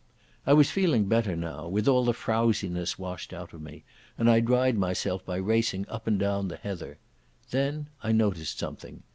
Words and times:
I 0.47 0.53
was 0.53 0.71
feeling 0.71 1.05
better 1.05 1.35
now, 1.35 1.67
with 1.67 1.87
all 1.87 2.03
the 2.05 2.13
frowsiness 2.13 2.97
washed 2.97 3.33
out 3.33 3.53
of 3.53 3.61
me, 3.61 3.83
and 4.17 4.31
I 4.31 4.39
dried 4.39 4.75
myself 4.75 5.23
by 5.23 5.35
racing 5.35 5.85
up 5.89 6.07
and 6.07 6.17
down 6.19 6.47
the 6.47 6.57
heather. 6.57 6.97
Then 7.51 7.85
I 8.01 8.11
noticed 8.11 8.57
something. 8.57 9.03